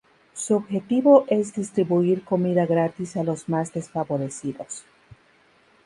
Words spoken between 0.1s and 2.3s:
Su objetivo es distribuir